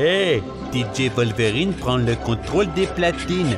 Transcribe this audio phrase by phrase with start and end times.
[0.00, 0.40] Hey,
[0.72, 3.56] DJ Wolverine prend le contrôle des platines.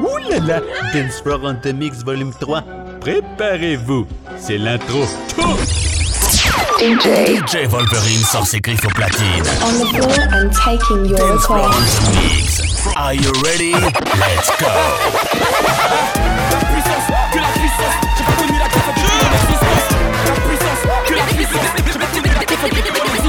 [0.00, 0.60] Ouh là là,
[0.94, 2.62] Dance Floor on the Mix Volume 3.
[3.00, 4.06] Préparez-vous,
[4.38, 5.02] c'est l'intro.
[6.78, 7.42] DJ.
[7.42, 9.42] DJ Wolverine sort ses griffes aux platines.
[9.64, 11.98] On the floor and taking your Dance Floor on request.
[11.98, 12.86] the Mix.
[12.94, 13.72] Are you ready?
[13.72, 14.70] Let's go.
[16.52, 19.90] La puissance, que la puissance, j'ai pas connu la griffe depuis mon existence.
[20.24, 23.19] La puissance, que la puissance, j'ai pas connu la griffe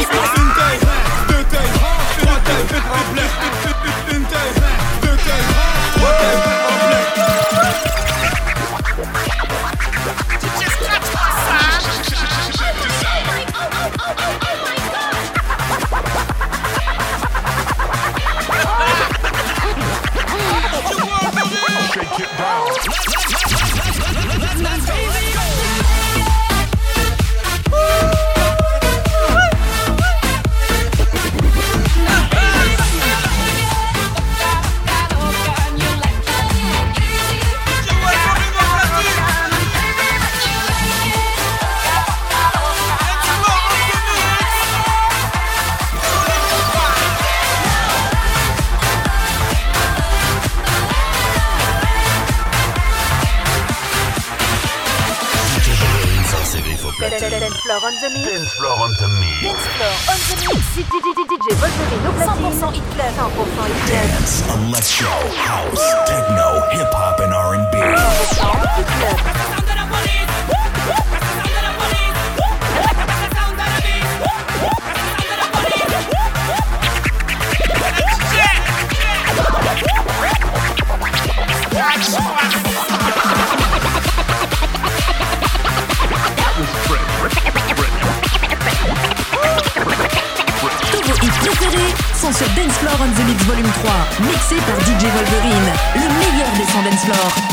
[94.22, 97.51] mixé par DJ Wolverine, le meilleur des sons Dance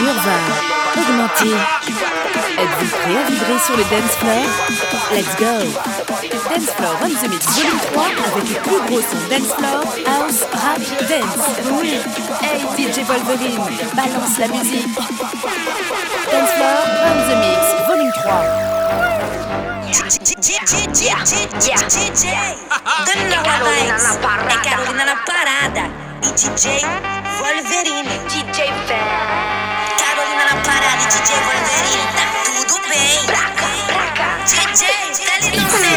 [0.00, 1.56] va augmenter.
[2.58, 4.44] Êtes-vous prêt à vibrer sur le dance floor
[5.12, 5.54] Let's go
[6.48, 10.40] Dance Floor on the Mix Volume 3 avec les plus gros sons dance floor, house,
[10.52, 11.46] rap, dance.
[11.72, 12.00] Oui.
[12.40, 13.64] Hey, DJ Wolverine,
[13.94, 14.94] balance la musique.
[16.30, 18.72] Dance Floor on the Mix Volume 3.
[24.48, 25.84] É Carolina na parada
[26.22, 26.64] e DJ
[27.40, 28.08] Wolverine.
[28.28, 29.61] DJ.
[31.22, 31.36] DJ.
[32.16, 33.26] Tá tudo bem.
[33.26, 34.38] Pra cá, pra cá.
[34.44, 34.88] DJ,
[35.24, 35.91] tá ali no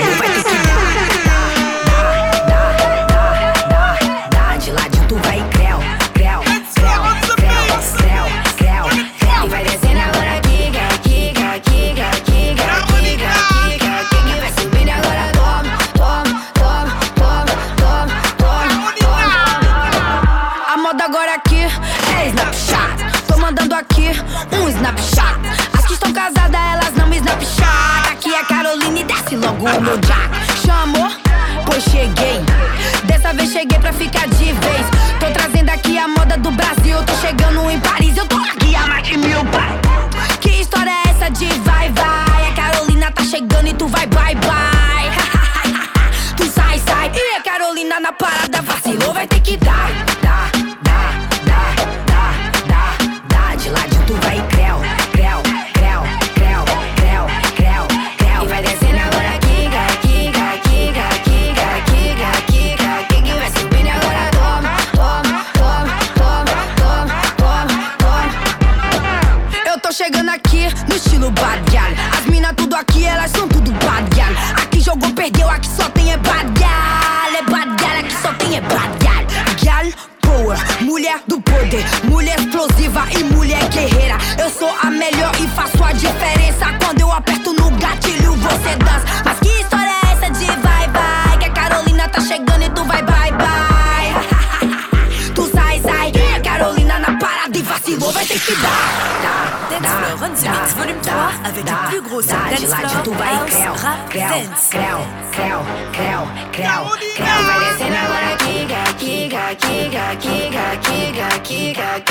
[104.36, 105.00] rap, creu,
[105.32, 105.60] creu,
[105.94, 106.84] creu, creu,
[107.16, 112.02] creu, descendo agora, Kiga, Kiga, Kiga, Kiga, Kiga, Kiga,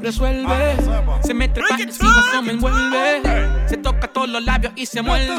[0.00, 0.76] resuelve.
[1.22, 3.22] Se me trepa encima, eso me envuelve.
[3.66, 5.36] Se toca todos los labios y se muerde.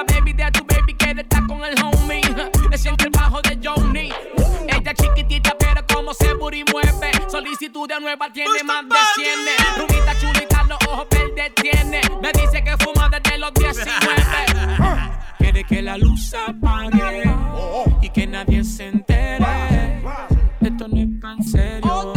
[0.00, 2.22] La baby de tu baby quiere estar con el homie.
[2.70, 4.10] Le siente el bajo de Johnny.
[4.66, 7.10] Ella chiquitita, pero como se booty mueve.
[7.28, 9.76] Solicitud de nueva tiene más de 100.
[9.76, 12.00] Rubita chulita, los ojos verdes tiene.
[12.22, 13.90] Me dice que fuma desde los 19.
[15.36, 17.30] Quiere que la luz se apague
[18.00, 20.00] y que nadie se entere.
[20.62, 22.14] Esto no es tan serio.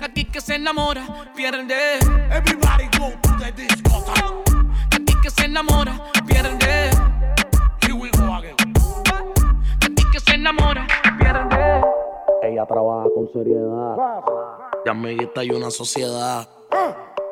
[0.00, 1.06] Aquí que se enamora,
[1.36, 1.98] pierde.
[2.30, 4.35] Everybody go to the discotheque.
[5.56, 6.90] Se enamora, pierde.
[7.80, 8.54] Here we go again.
[9.80, 10.86] Aquí que se enamora,
[11.18, 11.80] pierde.
[12.42, 13.96] Ella trabaja con seriedad.
[14.84, 16.46] De amiguita y una sociedad.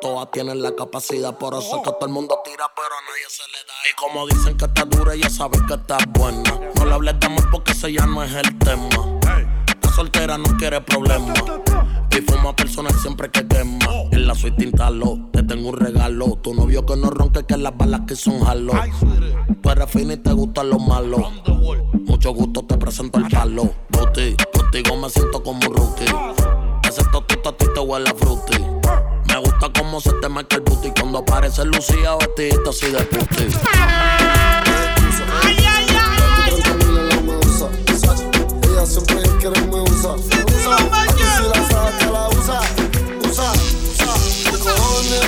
[0.01, 3.29] Todas tienen la capacidad, por eso es que todo el mundo tira, pero a nadie
[3.29, 3.73] se le da.
[3.91, 6.51] Y como dicen que está dura, ella sabe que está buena.
[6.77, 9.19] No le hables de amor porque ese ya no es el tema.
[9.83, 11.39] La soltera no quiere problemas.
[12.15, 13.85] Y fuma personal siempre que quema.
[14.11, 16.39] En la suite instalo, te tengo un regalo.
[16.41, 18.71] Tu novio que no ronque, que las balas que son jalo.
[19.61, 21.21] Tú eres fina y te gustan los malos.
[22.05, 23.69] Mucho gusto, te presento el palo.
[23.89, 26.05] Booty, contigo me siento como rookie.
[26.87, 28.63] Ese totito a ti te huele a fruity.
[29.27, 33.47] Me gusta cómo se te marca el booty cuando aparece Lucía vestidita así de puti.
[38.85, 40.13] Ella siempre quiere me usa.
[40.13, 40.75] Usa.
[41.09, 42.59] Aquí si la saca, la usa.
[43.27, 43.51] Usa,
[43.89, 44.13] usa.
[44.59, 45.23] Cojones,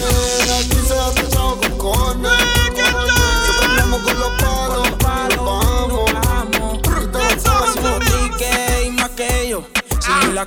[0.60, 2.32] aquí se ha tachado con cojones.
[2.76, 4.88] Siempre andamos con los palos.
[5.00, 6.12] Vamos.
[8.86, 9.64] Y más que ellos.
[10.02, 10.46] Si la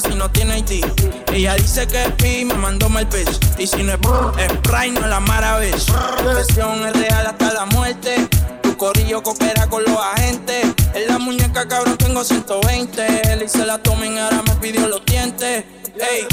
[0.00, 0.84] si no tienes ID.
[1.32, 3.38] Ella dice que es pi, me mandó mal pitch.
[3.58, 5.86] Y si no es brr, es Prime, no la Maravich.
[6.22, 8.28] Presión es real hasta la muerte.
[8.62, 10.66] Tu corillo coopera con los agentes.
[10.94, 13.36] En la muñeca, cabrón, tengo 120.
[13.36, 15.64] Le hice la tomen, ahora me pidió los dientes.
[15.98, 16.26] Ey,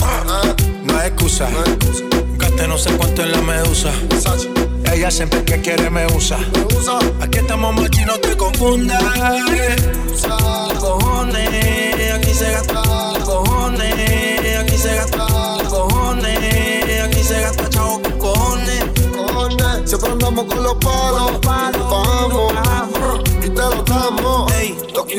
[0.83, 1.47] No hay excusa.
[2.37, 3.91] Gasté no sé cuánto en la medusa.
[4.91, 6.37] Ella siempre que quiere me usa.
[7.21, 9.01] Aquí estamos machi, no te confundas.
[10.79, 12.81] Cojones, aquí se gasta.
[13.23, 15.27] Cojones, aquí se gasta.
[15.69, 18.83] Cojones, aquí se gasta chavo con cojones.
[19.15, 21.39] Cojones, siempre andamos con los palos.
[21.41, 22.72] Vamos.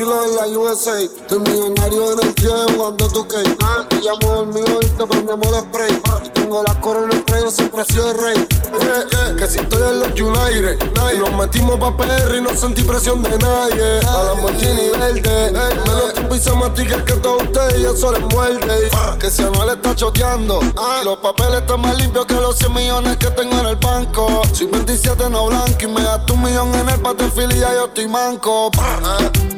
[0.05, 1.01] Kilos en la USA.
[1.01, 3.57] Estoy millonario en el tiempo jugando tu cake.
[3.89, 6.01] Te llamo el mío y te prendemos el spray.
[6.23, 8.37] Y tengo la corona en el yo siempre he sido el rey.
[8.37, 10.77] Eh, eh, que si estoy en los United.
[11.13, 13.99] Y nos metimos pa' PR y no sentí presión de nadie.
[14.07, 15.51] A la Martini verde.
[15.51, 18.89] Me lo tiempo y se matica que todo usted y eso le muerde.
[19.19, 20.59] Que si no le está choteando.
[20.77, 24.43] ah, Los papeles están más limpios que los 100 millones que tengo en el banco.
[24.53, 27.85] Soy 27 no blanco y me das un millón en el battlefield y ya yo
[27.85, 28.69] estoy manco.
[28.75, 29.54] Eh,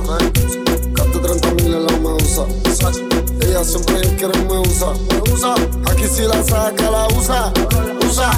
[0.00, 0.60] hay excusa.
[0.92, 2.46] Gasto 30 mil en la medusa.
[3.40, 4.92] Ella siempre quiere me usa.
[4.92, 5.54] Me usa.
[5.90, 7.52] Aquí si la saca, la usa.
[8.06, 8.30] Usa.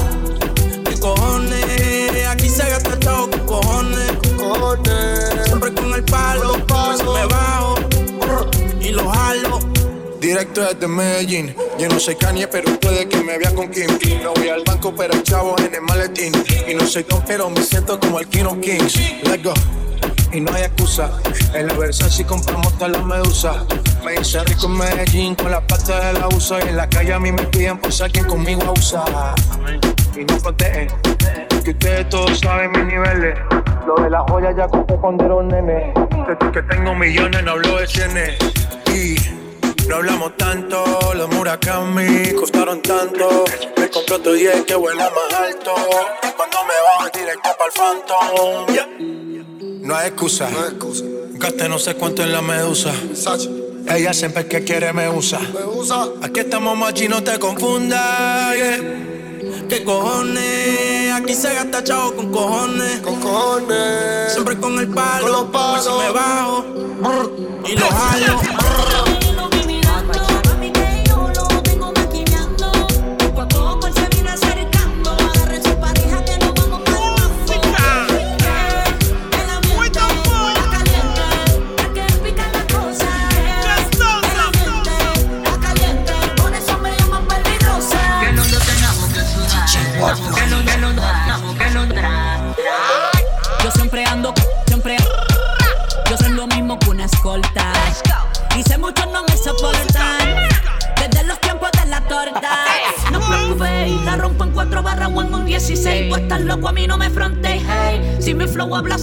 [0.89, 4.13] Ni cojones, aquí se gasta chavo con cojones.
[4.37, 5.47] Cojones.
[5.47, 7.75] Siempre con el palo, me bajo.
[8.81, 9.59] Y lo jalo.
[10.21, 11.55] Directo desde Medellín.
[11.79, 13.87] Yo no soy Kanye, pero puede que me vea con Kim.
[14.23, 16.33] No voy al banco, pero chavo en el maletín.
[16.69, 18.97] Y no soy don, pero me siento como el King of Kings.
[19.25, 19.55] Let's go.
[20.33, 21.11] Y no hay excusa.
[21.55, 23.57] En la Versace compramos todas las medusas.
[24.05, 26.59] Me hice rico en Medellín con la pata de la USA.
[26.65, 29.05] Y en la calle a mí me piden por ser quien conmigo abusa.
[30.17, 30.89] Y no protegen,
[31.65, 33.39] que ustedes todos saben mis niveles.
[33.87, 35.93] Lo de las joyas ya compré cuando era un nene.
[36.53, 38.37] Que tengo millones no hablo de cienes.
[38.95, 39.17] Y
[39.89, 43.45] no hablamos tanto, los Murakami costaron tanto.
[43.77, 45.75] Me compré otro 10 que vuela más alto.
[46.37, 49.56] Cuando me bajo directo para el Phantom.
[49.87, 50.51] No hay excusa.
[50.51, 51.05] No hay excusa.
[51.35, 52.93] Gasté no sé cuánto en la medusa.
[53.89, 55.39] Ella siempre que quiere me usa.
[55.39, 56.09] Me usa.
[56.23, 58.57] Aquí estamos machi, no te confundas.
[58.57, 59.69] yeah.
[59.69, 61.13] ¿Qué cojones?
[61.13, 62.99] Aquí se gasta chavo con cojones.
[62.99, 64.33] Con cojones.
[64.33, 65.23] Siempre con el palo.
[65.23, 66.03] Con los palos.
[66.03, 66.65] Me bajo.
[67.65, 68.41] Y lo jalo.
[68.41, 69.06] Que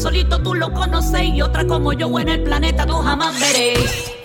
[0.04, 1.24] solito, tú lo conoces.
[1.24, 4.23] Y otra como yo en el planeta, tú jamás veréis.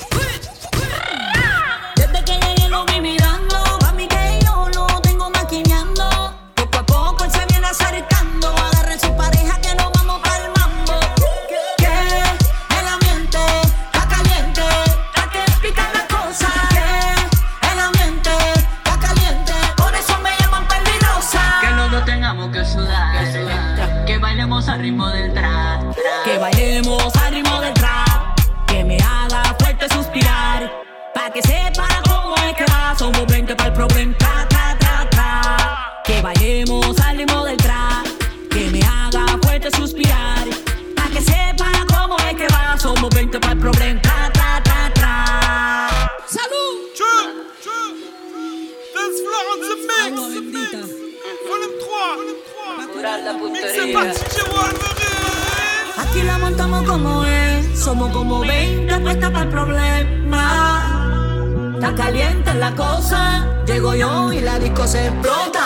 [64.69, 65.58] di cose pronte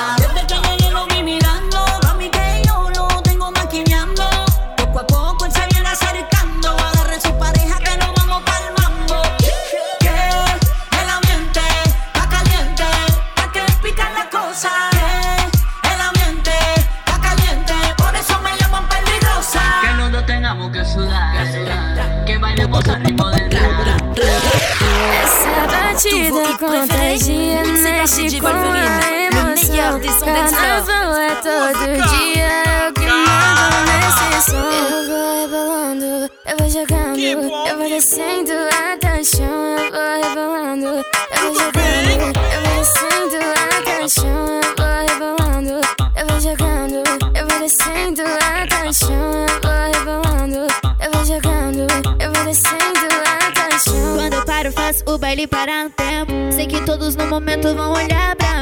[31.63, 32.51] todo dia,
[32.87, 34.57] eu que mando nesse som.
[34.57, 36.11] Eu vou rebolando,
[36.45, 38.53] eu vou jogando, eu vou descendo
[38.93, 39.77] até o chão.
[39.79, 40.91] Eu vou rebolando,
[41.31, 43.39] eu vou jogando, eu vou descendo
[43.79, 44.61] até o chão.
[44.63, 45.75] Eu vou rebolando,
[46.17, 46.99] eu vou jogando,
[47.37, 49.47] eu vou descendo até o chão.
[49.47, 50.61] Eu vou rebolando,
[51.01, 51.87] eu vou jogando,
[52.21, 53.07] eu vou descendo
[53.47, 54.17] até o chão.
[54.17, 56.33] Quando eu paro, faço o baile parar no tempo.
[56.53, 58.62] Sei que todos no momento vão olhar pra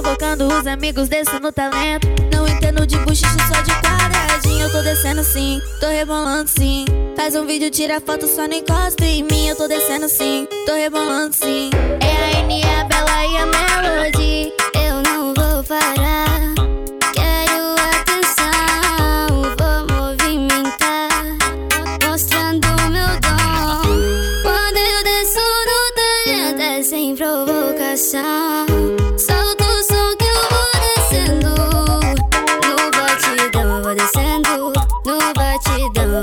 [0.00, 2.08] provocando os amigos descendo o talento.
[2.32, 4.66] Não entendo de buchicho só de quadradinho.
[4.66, 6.86] Eu tô descendo sim, tô rebolando sim.
[7.16, 9.48] Faz um vídeo, tira foto, só não encosta em mim.
[9.48, 11.70] Eu tô descendo sim, tô rebolando sim.
[12.00, 14.52] É a N, a Bela e a Melody.
[14.74, 16.29] Eu não vou parar.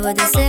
[0.07, 0.46] こで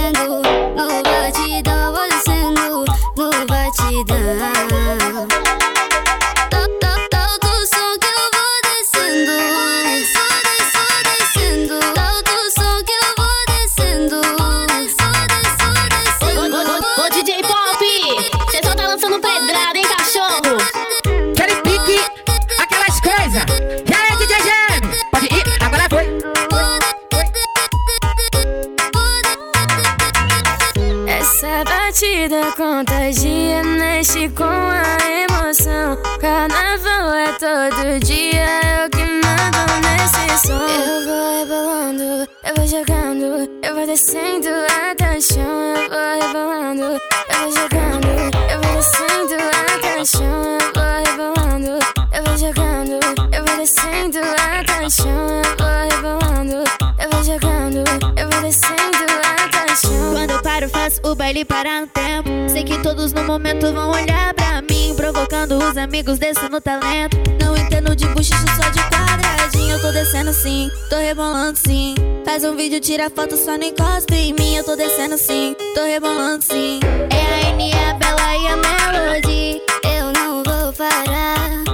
[63.28, 67.14] momento vão olhar pra mim, provocando os amigos descendo talento.
[67.38, 69.76] Não entendo de buchicho só de quadradinho.
[69.76, 71.94] Eu tô descendo sim, tô rebolando sim.
[72.24, 74.56] Faz um vídeo, tira foto, só não encosta em mim.
[74.56, 76.80] Eu tô descendo sim, tô rebolando sim.
[77.10, 79.60] É a N, a Bela e a Melody.
[79.84, 81.67] Eu não vou parar.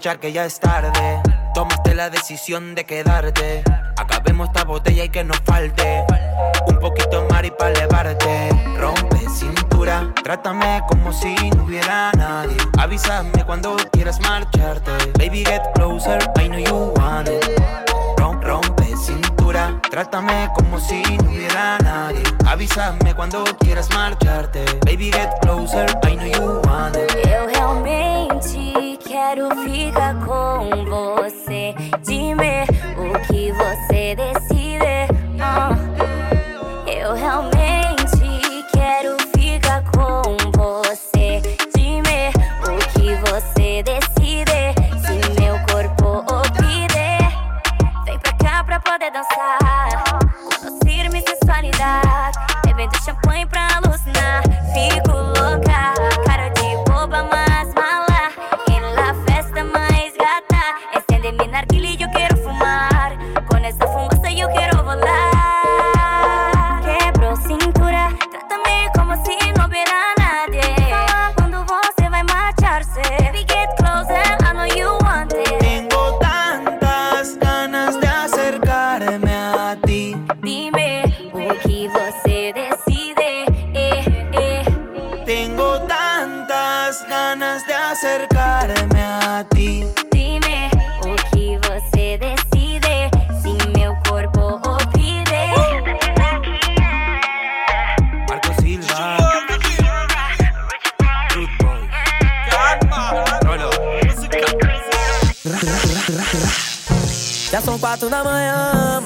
[0.00, 1.20] Aprovechar que ya es tarde.
[1.52, 3.62] Tomaste la decisión de quedarte.
[3.98, 6.06] Acabemos esta botella y que nos falte.
[6.68, 8.48] Un poquito más y pa' elevarte.
[8.78, 10.10] Rompe cintura.
[10.24, 12.56] Trátame como si no hubiera nadie.
[12.78, 14.90] Avísame cuando quieras marcharte.
[15.18, 16.18] Baby, get closer.
[16.38, 17.44] I know you want it.
[18.16, 19.78] Rom- rompe cintura.
[19.90, 22.22] Trátame como si no hubiera nadie.
[22.46, 24.64] Avísame cuando quieras marcharte.
[24.86, 25.84] Baby, get closer.
[26.08, 27.26] I know you want it.
[27.26, 28.79] Eu realmente
[29.20, 31.74] quero ficar com você.
[32.02, 32.64] Dime
[32.96, 34.39] o que você decide.
[61.70, 62.39] tranquila y yo quiero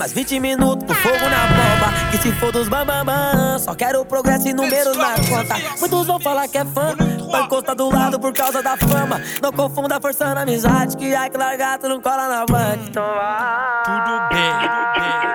[0.05, 2.11] mais 20 minutos pro fogo na bomba.
[2.11, 5.57] Que se for dos bambambam, só quero progresso e números na conta.
[5.81, 6.95] Muitos vão falar que é fã,
[7.31, 9.21] vai encostar do lado por causa da fama.
[9.43, 12.81] Não confunda forçando a amizade, que ai que largato não cola na banca.
[12.87, 13.83] Então vai.
[13.85, 15.34] Tudo bem,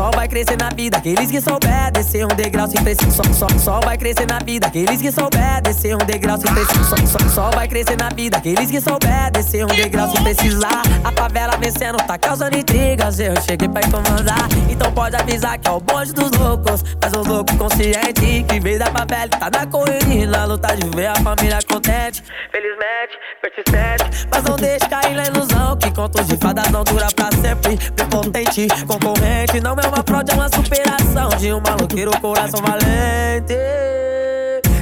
[0.00, 3.22] Só vai crescer na vida aqueles que souber descer um degrau sem precisar.
[3.22, 6.96] Só, só, só vai crescer na vida aqueles que souber descer um degrau sem precisar.
[6.96, 10.80] Só, só, só vai crescer na vida aqueles que souber descer um degrau sem precisar.
[11.04, 13.20] A favela vencendo tá causando intrigas.
[13.20, 14.48] Eu cheguei pra incomodar.
[14.70, 16.82] Então pode avisar que é o bonde dos loucos.
[17.02, 20.26] Mas os loucos conscientes que veio da favela tá na correria.
[20.26, 22.24] Na luta de ver a família contente.
[22.50, 24.26] Felizmente, persistente.
[24.30, 27.76] Mas não deixe cair na ilusão que contos de fadas não dura pra sempre.
[27.90, 29.60] Prepotente, concorrente.
[29.60, 33.54] Não é uma fraude, é uma superação de um maloqueiro coração valente.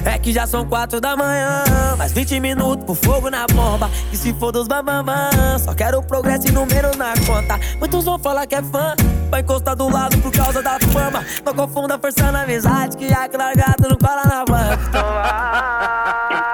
[0.04, 1.64] É que já são quatro da manhã,
[1.96, 3.90] mais 20 minutos pro fogo na bomba.
[4.12, 5.14] E se for dos bambambam,
[5.58, 7.58] só quero progresso e números na conta.
[7.78, 8.94] Muitos vão falar que é fã,
[9.30, 11.24] vai encostar do lado por causa da fama.
[11.44, 16.47] Não confunda forçando a amizade, que a largado não cola na banca.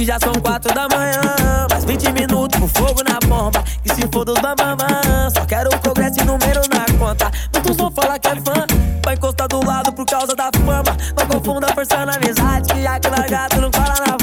[0.00, 1.20] Que já são quatro da manhã,
[1.68, 3.62] mais 20 minutos pro fogo na bomba.
[3.84, 4.88] E se for dos bambambam,
[5.36, 7.30] só quero progresso e números na conta.
[7.52, 8.64] Muitos vão falar que é fã,
[9.04, 10.96] vai encostar do lado por causa da fama.
[11.14, 14.19] Não confunda forçando a amizade, que a largado não cola na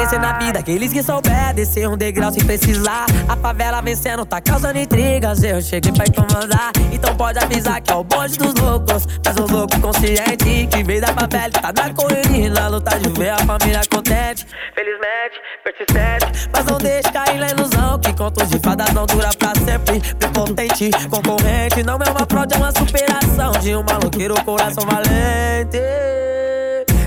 [0.00, 0.58] crescer na vida.
[0.58, 3.06] Aqueles que souber descer um degrau sem precisar.
[3.28, 5.42] A favela vencendo tá causando intrigas.
[5.42, 6.72] Eu cheguei pra incomodar.
[6.90, 9.06] Então pode avisar que é o bonde dos loucos.
[9.24, 12.50] Mas o louco consciente que veio da favela tá na correria.
[12.50, 14.46] Na luta de ver a família contente.
[14.74, 16.48] Felizmente, persistente.
[16.52, 17.98] Mas não deixe cair na ilusão.
[17.98, 20.00] Que contos de fadas não dura pra sempre.
[20.14, 21.82] Prepotente, concorrente.
[21.82, 25.78] Não é uma fraude, é uma superação de um maloqueiro coração valente.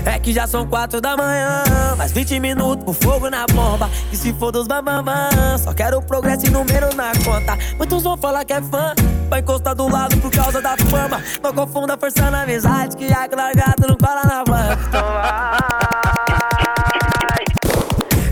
[0.06, 1.64] É que já são quatro da manhã,
[1.96, 3.88] mais 20 minutos pro fogo na bomba.
[4.12, 7.56] E se for dos bambambam, só quero progresso e número na conta.
[7.78, 8.94] Muitos vão falar que é fã,
[9.30, 11.22] vai encostar do lado por causa da fama.
[11.42, 15.04] Não confunda força na amizade, que que largado não cola na banca.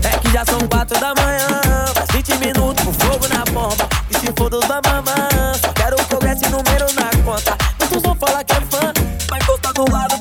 [0.03, 1.47] É que já são quatro da manhã,
[1.95, 3.89] mais 20 minutos pro fogo na bomba.
[4.11, 5.15] E se for dos bambambam,
[5.59, 7.57] só quero progresso e número na conta.
[7.79, 8.93] Muitos vão falar que é fã,
[9.27, 10.12] vai encostar do lado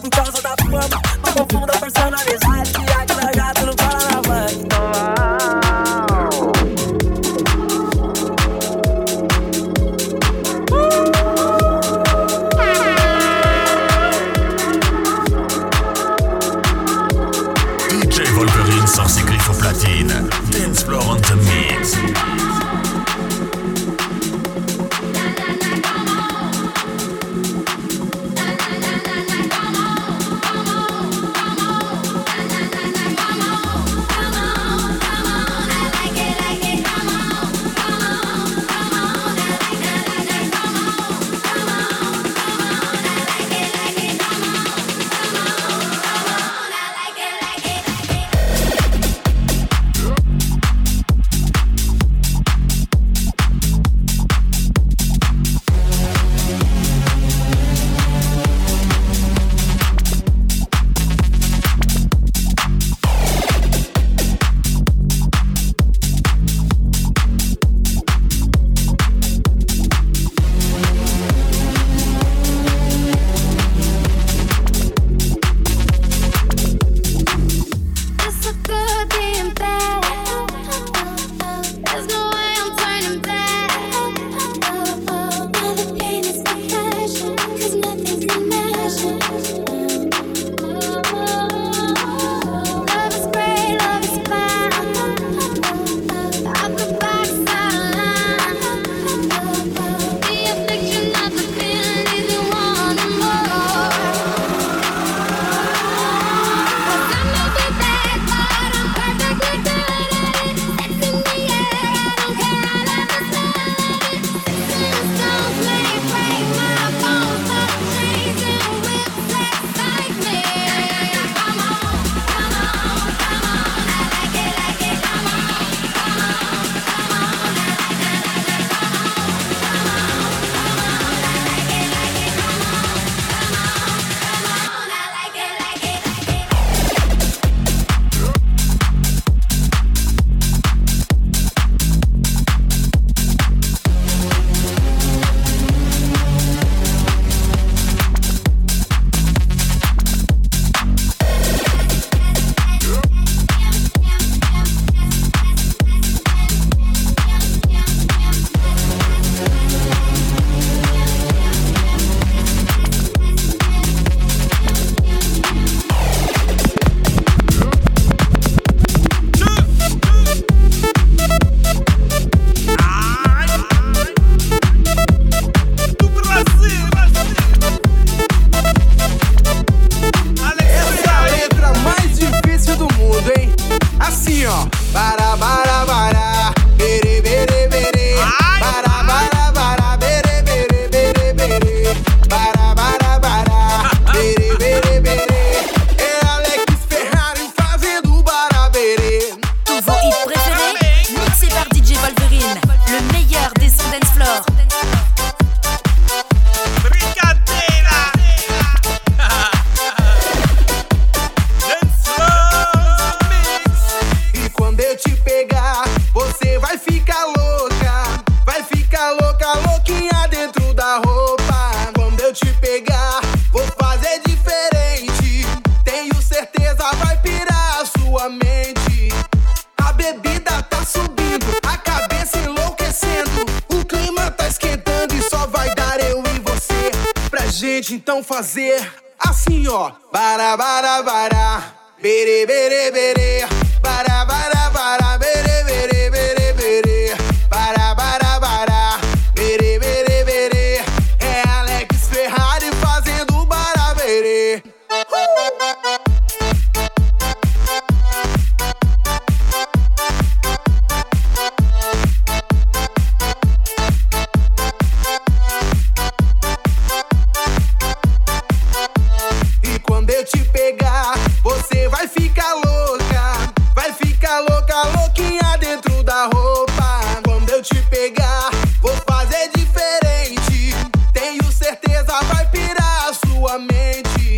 [282.12, 284.36] cabeça vai pirar a sua mente.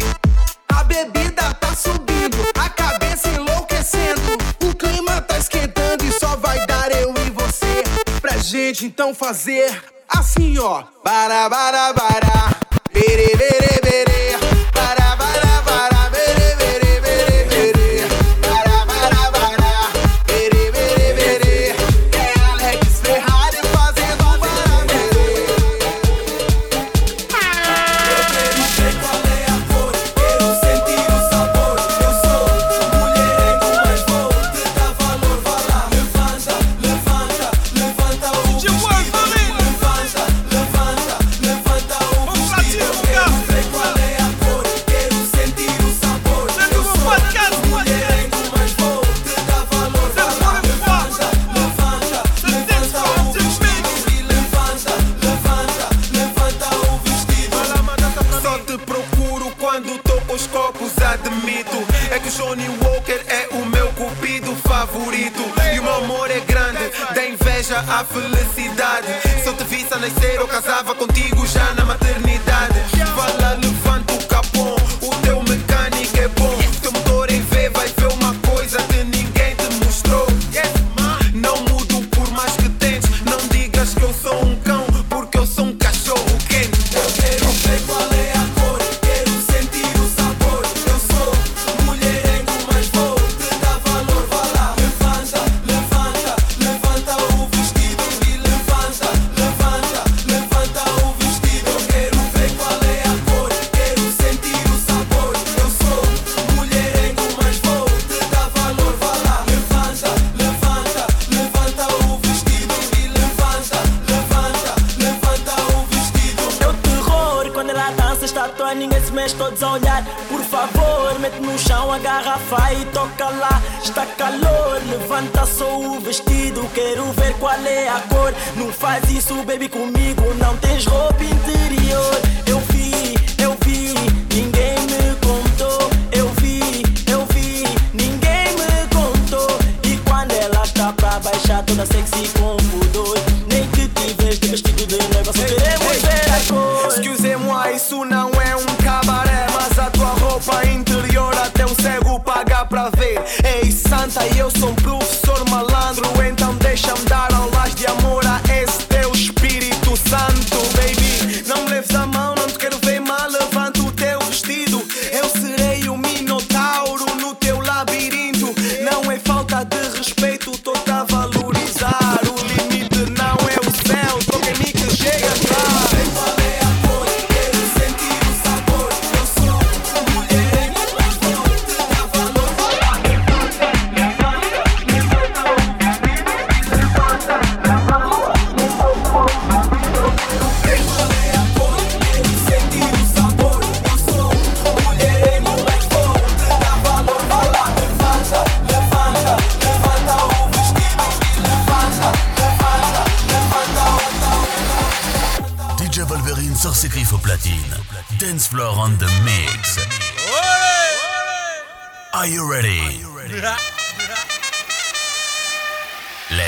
[0.69, 4.39] A bebida tá subindo, a cabeça enlouquecendo.
[4.63, 7.83] O clima tá esquentando e só vai dar eu e você.
[8.21, 10.85] Pra gente então fazer assim, ó.
[11.05, 12.57] Bara, bara, bara.
[12.93, 14.24] Bere, bere, bere.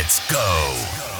[0.06, 1.15] Let's go.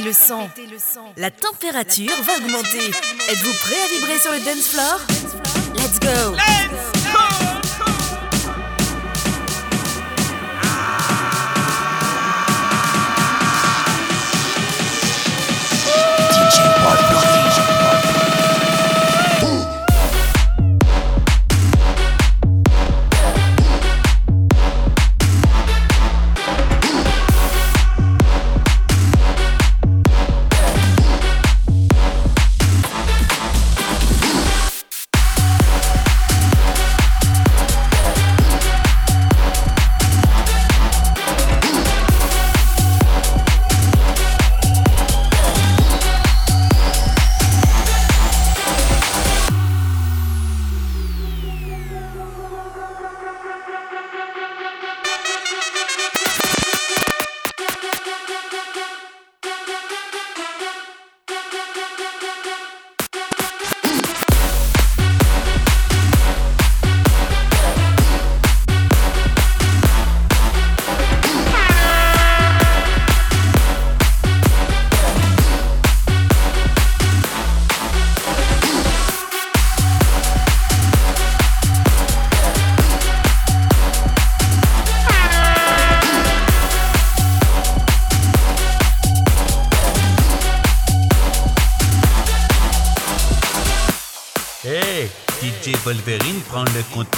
[0.00, 0.48] le sang.
[1.16, 2.90] La température va augmenter.
[3.28, 5.00] Êtes-vous prêt à vibrer sur le dance floor?
[5.74, 6.36] Let's go.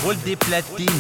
[0.09, 0.97] drôle des platines.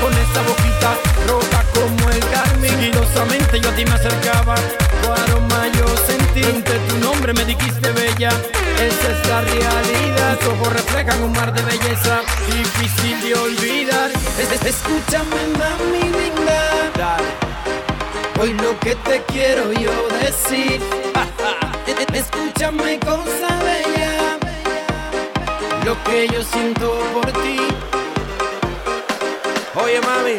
[0.00, 0.90] con esa boquita
[1.26, 2.70] roja como el carmín.
[2.70, 4.54] Sigilosamente yo a ti me acercaba,
[5.02, 6.42] tu aroma yo sentí.
[6.42, 8.30] Entre tu nombre me dijiste bella,
[8.78, 10.38] esa es la realidad.
[10.38, 14.10] Tus ojos reflejan un mar de belleza, difícil de olvidar.
[14.64, 16.90] Escúchame, mami linda.
[16.96, 17.50] Dale.
[18.40, 20.80] Hoy lo que te quiero yo decir,
[21.86, 24.38] e, e, escúchame cosa bella,
[25.84, 27.58] lo que yo siento por ti.
[29.82, 30.36] Oye, mami,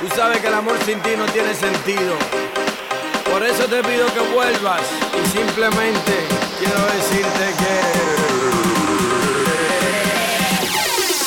[0.00, 2.16] tú sabes que el amor sin ti no tiene sentido.
[3.30, 4.80] Por eso te pido que vuelvas
[5.12, 6.26] y simplemente
[6.58, 7.74] quiero decirte que...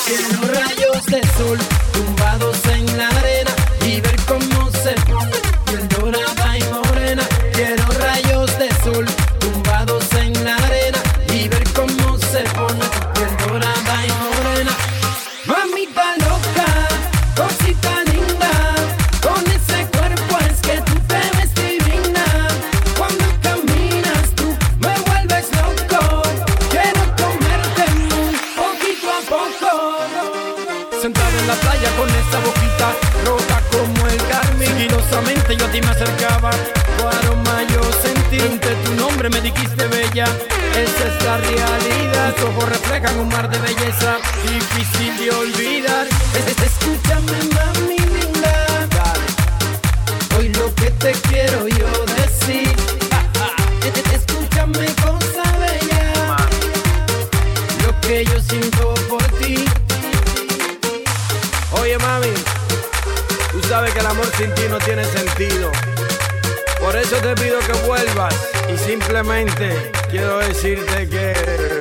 [0.06, 1.58] Quiero rayos de sol
[1.92, 2.67] tumbados
[51.28, 52.68] quiero yo decir.
[53.84, 56.36] Es- es- Escúchame cosa bella
[57.84, 59.64] Lo que yo siento por ti.
[61.80, 62.32] Oye, mami,
[63.52, 65.70] tú sabes que el amor sin ti no tiene sentido.
[66.80, 68.34] Por eso te pido que vuelvas
[68.72, 71.77] y simplemente quiero decirte que...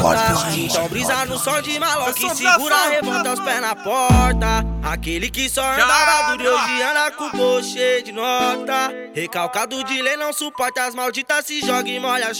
[0.00, 4.46] volta, então brisa no som de maloque Segura a revolta, os pés na porta.
[4.82, 8.92] Aquele que só andava duro e hoje anda com o bolso cheio de nota.
[9.14, 12.32] Recalcado de lei não suporta as malditas Se joga e molha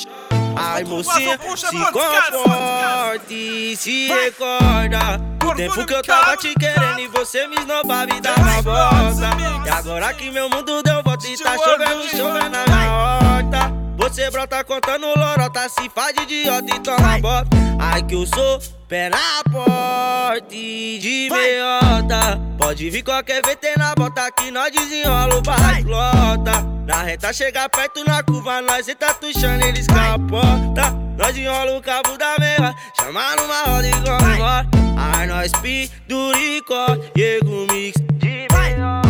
[0.57, 5.19] Ai mocinha, se comporte e se recorda.
[5.39, 9.31] Do tempo que eu tava te querendo e você me esnobava e dava volta
[9.65, 14.31] E agora que meu mundo deu volta e tá chovendo, chovendo na minha horta você
[14.31, 17.51] brota contando lorota, se faz de idiota e toma bota.
[17.79, 22.41] Ai que eu sou pé na porta de meiota.
[22.59, 26.63] Pode vir qualquer VT na bota que nós desenrola o barra explota.
[26.87, 30.91] Na reta chega perto na curva, nós entra tuchando, eles capota.
[31.17, 34.67] Nós enrola o cabo da meia, chama numa roda e vamos embora.
[34.97, 39.10] Ai nós penduricó, Diego mix de meiota.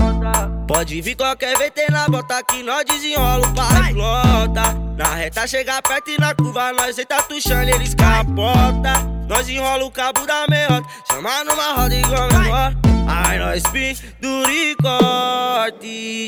[0.70, 4.72] Pode vir qualquer VT na bota que nós desenrola o barra explota.
[4.96, 9.02] Na reta chega perto e na curva nós entra tuchando, eles capota.
[9.26, 12.76] Nós enrola o cabo da meiota, chama numa roda e vamos embora.
[13.08, 14.60] Ai nós penduricote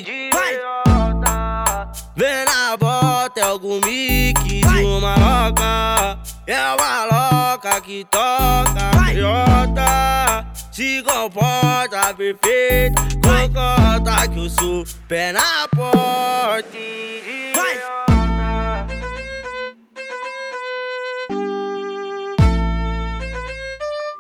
[0.03, 1.93] de meiota.
[2.17, 6.19] Vem na bota, é algum mix de uma loca.
[6.49, 10.52] É uma loca que toca meiota.
[10.73, 16.67] Se comporta perfeita, cocota que eu sou pé na porta.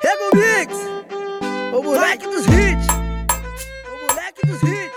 [0.02, 0.76] Rego Mix,
[1.72, 2.86] o moleque dos hits.
[3.88, 4.91] O moleque dos hits.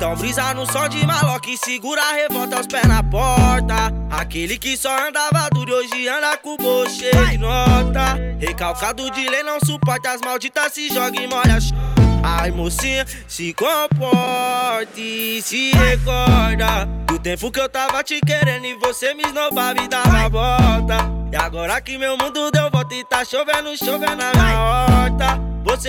[0.00, 3.92] Então brisa no som de maloque Segura a revolta, os pés na porta.
[4.10, 8.16] Aquele que só andava duro e hoje anda com o bolso cheio de nota.
[8.38, 11.58] Recalcado de lei não suporta as malditas Se joga e molha
[12.22, 18.74] Ai mocinha, se comporte e se recorda Do tempo que eu tava te querendo e
[18.76, 20.96] você me esnobava e dava volta.
[21.30, 25.29] E agora que meu mundo deu volta e tá chovendo, chovendo na minha horta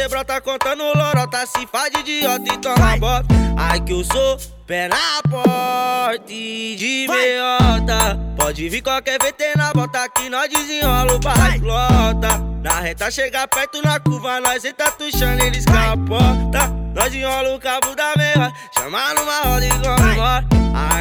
[0.01, 4.35] Você brota contando lorota, se faz de idiota e toma bota Ai que eu sou
[4.65, 4.97] pé na
[5.29, 8.19] porta e de meiota.
[8.35, 13.47] Pode vir qualquer VT na bota que nós desenrola o barra explota Na reta chega
[13.47, 19.13] perto na curva, nós entra tuchando, eles capota Nós enrola o cabo da meia, chama
[19.13, 20.47] numa roda e vamos embora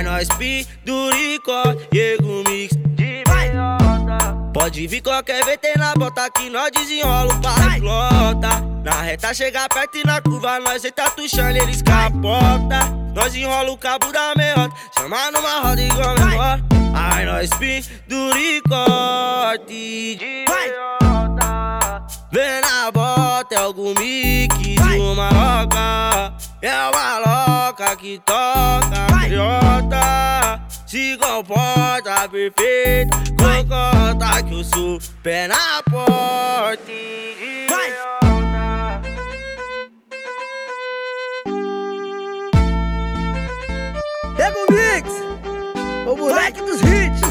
[0.03, 3.30] nós penduricó, Diego Mix de.
[4.53, 8.61] Pode vir qualquer VT na bota que nós desenrola o parlota.
[8.82, 12.80] Na reta chega perto e na curva nós eita tuchando, eles capota.
[13.14, 16.61] Nós enrola o cabo da meiota, chama numa roda igual menor.
[16.94, 18.57] Ai, nós penduricote
[20.16, 22.05] de meiota.
[22.32, 26.34] Vem na bota, é algum mix de uma loca.
[26.61, 30.59] É uma loca que toca meiota.
[30.91, 36.82] Se comporta perfeito, concota que eu sou pé na porta.
[37.68, 37.93] Vai!
[44.36, 45.12] Pega o mix,
[46.11, 47.30] o moleque dos hits.